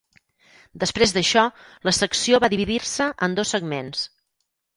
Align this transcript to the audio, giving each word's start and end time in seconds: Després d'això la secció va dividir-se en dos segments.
Després 0.83 1.13
d'això 1.17 1.43
la 1.89 1.93
secció 1.97 2.41
va 2.45 2.49
dividir-se 2.55 3.09
en 3.29 3.37
dos 3.43 3.53
segments. 3.59 4.03